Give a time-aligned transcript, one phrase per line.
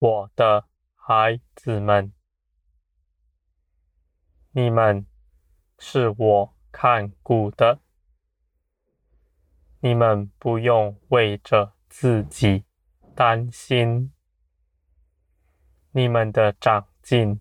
[0.00, 2.14] 我的孩子们，
[4.52, 5.04] 你们
[5.78, 7.80] 是我看顾的，
[9.80, 12.64] 你们不用为着自己
[13.14, 14.10] 担心。
[15.90, 17.38] 你们的长进，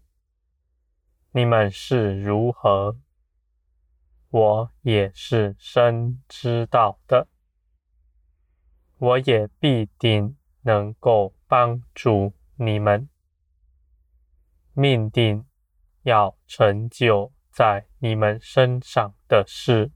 [1.31, 2.99] 你们是如何，
[4.31, 7.29] 我也是深知道的。
[8.97, 13.07] 我也必定能够帮助你们，
[14.73, 15.45] 命定
[16.01, 19.93] 要成就在你们身上的事，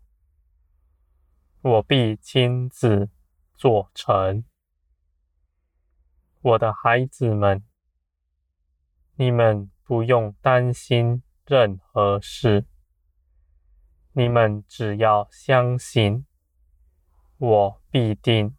[1.59, 3.09] 我必亲自
[3.53, 4.45] 做成。
[6.39, 7.66] 我的孩子们。
[9.16, 12.66] 你们不用担心任何事，
[14.14, 16.25] 你们只要相信，
[17.38, 18.58] 我必定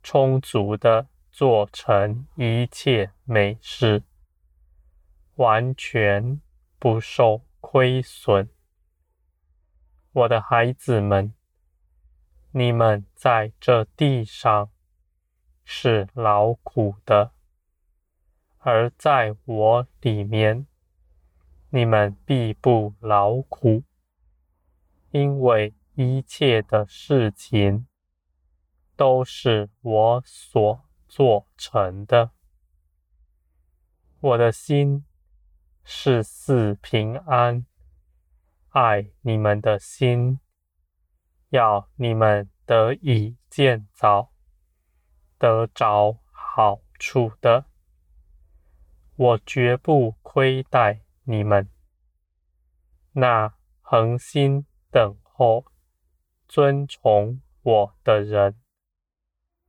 [0.00, 1.08] 充足的
[1.40, 4.02] 做成一切美事，
[5.36, 6.38] 完全
[6.78, 8.50] 不受亏损。
[10.12, 11.32] 我的孩子们，
[12.50, 14.68] 你们在这地上
[15.64, 17.32] 是劳苦的。
[18.58, 20.66] 而在我里面，
[21.70, 23.84] 你们必不劳苦，
[25.10, 27.86] 因为一切的事情
[28.94, 32.30] 都是我所做成的。
[34.20, 35.04] 我的心
[35.82, 37.66] 是似平安，
[38.68, 40.38] 爱你们的心，
[41.48, 44.32] 要你们得以建造，
[45.36, 47.66] 得着好处的。
[49.16, 51.68] 我绝不亏待你们。
[53.12, 55.66] 那恒心等候、
[56.46, 58.60] 尊崇我的人，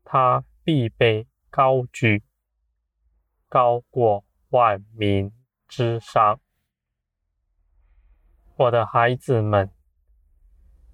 [0.04, 2.24] 他必被高举，
[3.50, 5.32] 高过万民
[5.68, 6.40] 之上。
[8.56, 9.70] 我的孩子们，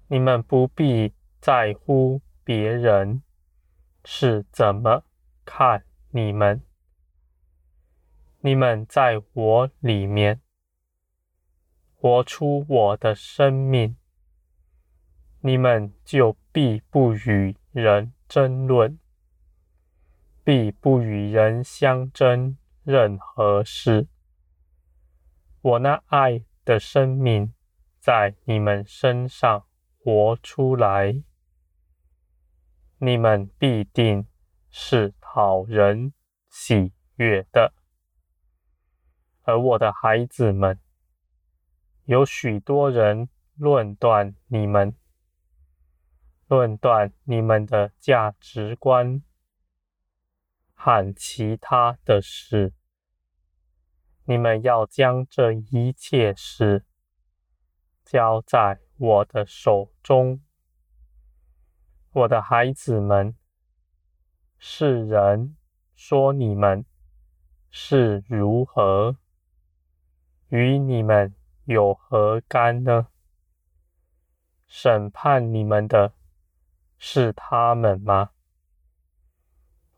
[0.08, 3.22] 你们不必在乎别人
[4.04, 5.04] 是怎么
[5.44, 6.62] 看你们。
[8.40, 10.40] 你们在我里面
[11.94, 13.96] 活出我的生命，
[15.40, 18.98] 你们就必不与人争论，
[20.48, 24.08] 必不与人相争任何事。
[25.60, 27.52] 我那爱的生命
[28.00, 29.66] 在你们身上
[29.98, 31.22] 活出来，
[32.96, 34.26] 你们必定
[34.70, 36.14] 是讨人
[36.48, 37.74] 喜悦的。
[39.42, 40.80] 而我的孩子们，
[42.04, 44.96] 有许多人论断你们，
[46.46, 49.22] 论断你们的价值观
[50.88, 52.72] 和其他的事。
[54.24, 56.86] 你们要将这一切事
[58.06, 60.40] 交在我的手中。
[62.12, 63.36] 我的孩子们，
[64.56, 65.58] 世人
[65.94, 66.86] 说你们
[67.70, 69.18] 是如何？
[70.48, 71.34] 与你们
[71.66, 73.08] 有何干呢？
[74.66, 76.14] 审判你们的
[76.96, 78.30] 是他们吗？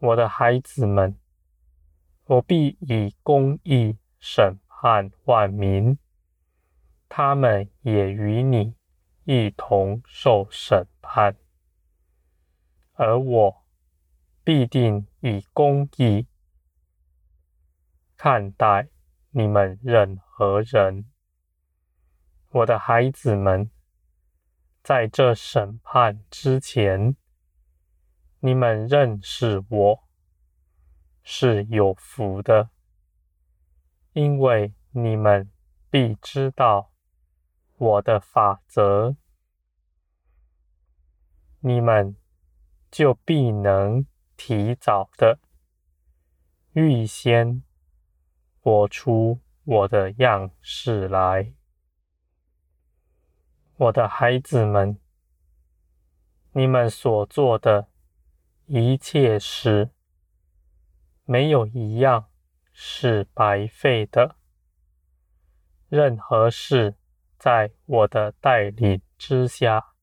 [0.03, 1.15] 我的孩子们，
[2.25, 5.99] 我必以公义审判万民，
[7.07, 8.75] 他们也与你
[9.25, 11.37] 一同受审判，
[12.95, 13.63] 而我
[14.43, 16.27] 必定以公义
[18.17, 18.89] 看待
[19.33, 21.05] 你们任何人，
[22.49, 23.71] 我的孩子们，
[24.83, 27.15] 在这审判之前，
[28.43, 30.05] 你们认识我
[31.23, 32.71] 是有福的，
[34.15, 35.51] 因为你们
[35.91, 36.91] 必知道
[37.77, 39.17] 我的法则，
[41.61, 42.17] 你们
[42.91, 44.07] 就必能
[44.37, 45.39] 提早的
[46.73, 47.63] 预先。
[48.63, 51.55] 活出我的样式来，
[53.77, 54.99] 我的孩子们，
[56.53, 57.89] 你们所做的
[58.73, 59.91] 一切事，
[61.25, 62.29] 没有一样
[62.73, 64.37] 是白费的。
[65.89, 66.95] 任何事，
[67.37, 69.95] 在我的带领之下，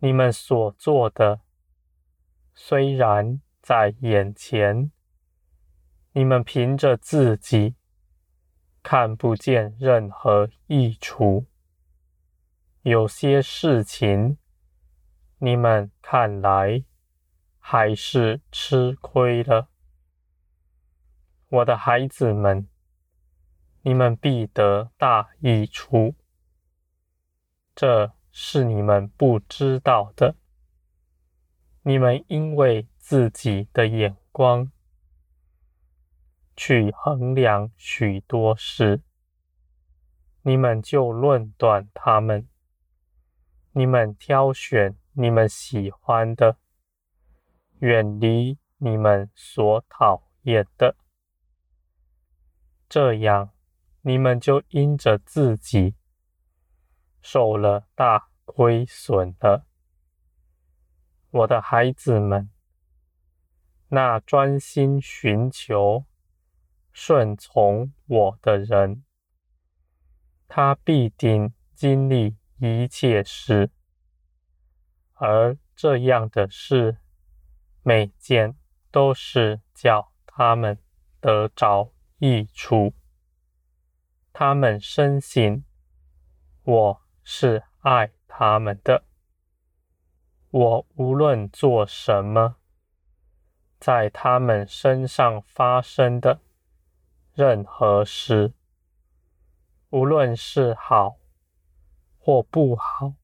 [0.00, 1.40] 你们所做的，
[2.54, 4.92] 虽然在眼前。
[6.12, 7.74] 你们凭着自己
[8.82, 11.46] 看不见任何益处，
[12.82, 14.36] 有些事情
[15.38, 16.84] 你们看来
[17.60, 19.68] 还是吃亏了。
[21.48, 22.66] 我的孩子们，
[23.82, 26.16] 你们必得大益处。
[27.76, 30.34] 这是你们不知道的。
[31.82, 34.70] 你们因为自己的眼光
[36.54, 39.00] 去衡量许多事，
[40.42, 42.46] 你们就论断他们。
[43.72, 46.58] 你们挑选你们喜欢的，
[47.80, 50.96] 远离你们所讨厌的。
[52.88, 53.52] 这样，
[54.02, 55.94] 你们就因着自己
[57.20, 59.66] 受了大亏损了，
[61.30, 62.50] 我的孩子们。
[63.88, 66.04] 那专心寻求、
[66.92, 69.04] 顺从我的人，
[70.46, 73.70] 他必定经历一切事，
[75.14, 76.98] 而这样的事，
[77.82, 78.56] 每件
[78.90, 80.78] 都是叫他们
[81.20, 82.92] 得着益处，
[84.32, 85.64] 他们深信
[86.62, 89.04] 我是爱他们的。
[90.50, 92.56] 我无论做什么，
[93.78, 96.40] 在他们身上发生的
[97.32, 98.52] 任何事，
[99.90, 101.16] 无论是好
[102.18, 103.14] 或不好，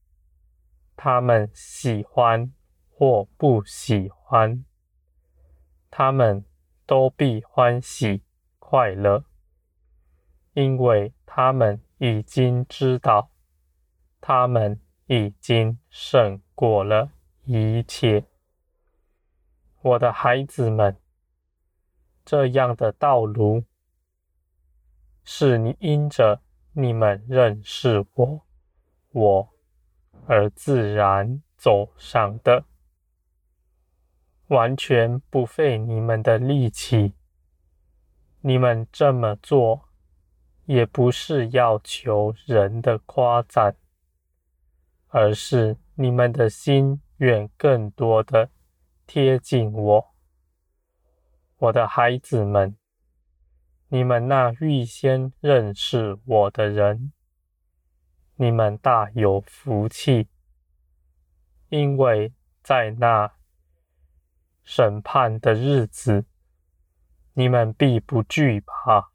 [0.96, 2.52] 他们喜欢
[2.98, 4.64] 或不喜欢，
[5.90, 6.46] 他们
[6.86, 8.22] 都必欢喜。
[8.58, 9.24] 快乐，
[10.54, 13.30] 因为他们已经知道，
[14.20, 17.12] 他们已经胜过了
[17.44, 18.24] 一切。
[19.82, 20.98] 我的孩子们，
[22.24, 23.62] 这样的道路，
[25.22, 26.40] 是你因着
[26.72, 28.40] 你们认识我，
[29.12, 29.48] 我
[30.26, 32.64] 而自然走上的，
[34.48, 37.14] 完全不费你们的力气。
[38.40, 39.88] 你们这么做，
[40.66, 43.76] 也不是要求人的夸赞，
[45.08, 48.50] 而是你们的心愿更多的
[49.06, 50.14] 贴近我。
[51.58, 52.76] 我的孩子们，
[53.88, 57.12] 你们那预先认识我的人，
[58.36, 60.28] 你们大有福气，
[61.68, 62.32] 因为
[62.62, 63.32] 在那
[64.66, 66.26] 审判的日子。
[67.34, 69.12] 你们必不惧怕，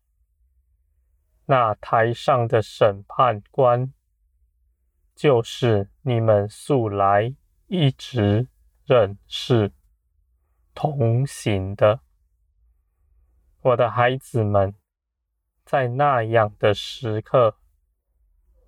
[1.45, 3.93] 那台上的审判官，
[5.13, 7.35] 就是你们素来
[7.67, 8.47] 一直
[8.85, 9.73] 认识、
[10.73, 11.99] 同行的。
[13.61, 14.73] 我的孩子们，
[15.65, 17.57] 在那样的时刻，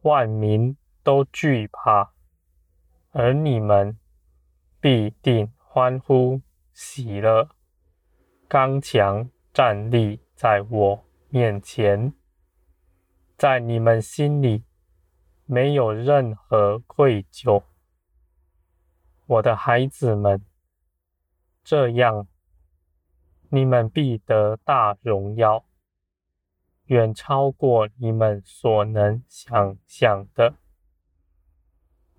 [0.02, 2.14] 万民都惧怕，
[3.12, 3.98] 而你们
[4.82, 6.42] 必定欢呼
[6.74, 7.50] 喜乐，
[8.48, 9.30] 刚强。
[9.54, 12.12] 站立在我面前，
[13.38, 14.64] 在你们心里
[15.46, 17.62] 没有任何愧疚，
[19.28, 20.44] 我的孩子们，
[21.64, 22.28] 这样
[23.50, 25.66] 你们必得大荣耀，
[26.86, 30.56] 远超过你们所能想象的，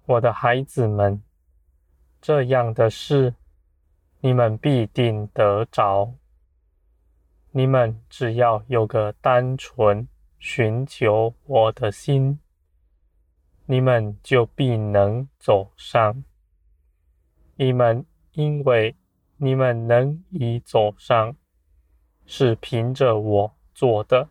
[0.06, 1.20] 我的孩子们，
[2.20, 3.34] 这样的事
[4.24, 6.14] 你们必定得着。
[7.50, 12.40] 你们只要有个单纯寻求我的心，
[13.66, 16.24] 你们就必能走上。
[17.56, 18.96] 你们因为
[19.36, 21.36] 你们能以走上，
[22.24, 24.30] 是凭着我做的，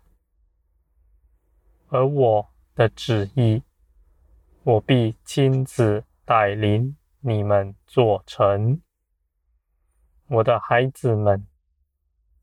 [1.90, 3.62] 而我的旨意，
[4.64, 8.82] 我必亲自带领你们做成。
[10.34, 11.46] 我的孩子们，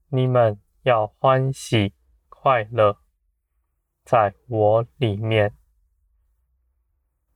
[0.09, 0.61] 你们。
[0.83, 1.93] 要欢喜
[2.31, 3.03] 快乐，
[4.03, 5.55] 在我里面，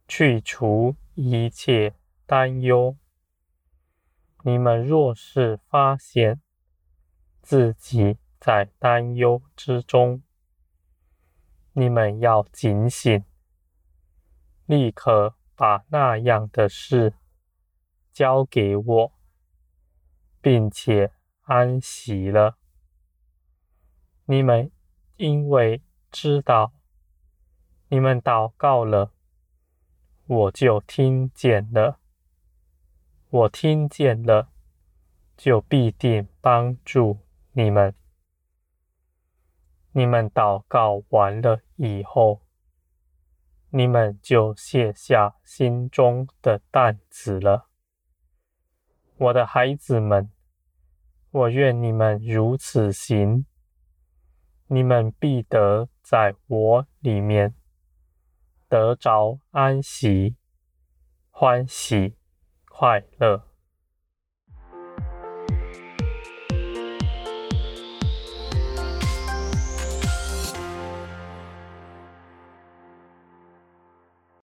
[0.08, 1.94] 去除一切
[2.24, 2.96] 担忧。
[4.44, 6.40] 你们若是发现
[7.42, 10.22] 自己在担忧之中，
[11.74, 13.26] 你们要警醒，
[14.64, 17.12] 立刻把那样的事
[18.10, 19.12] 交给我，
[20.44, 21.10] 并且
[21.44, 22.58] 安息了。
[24.26, 24.70] 你们
[25.16, 26.74] 因为知道，
[27.88, 29.14] 你们祷告了，
[30.26, 31.98] 我就听见了。
[33.30, 34.50] 我听见了，
[35.34, 37.20] 就必定帮助
[37.52, 37.94] 你们。
[39.92, 42.42] 你们祷告完了以后，
[43.70, 47.70] 你们就卸下心中的担子了。
[49.16, 50.28] 我的孩子们，
[51.34, 53.44] 我愿你们如此行。
[54.68, 57.56] 你们必得在我里面
[58.68, 60.36] 得着安息、
[61.32, 62.14] 欢喜、
[62.68, 63.53] 快乐。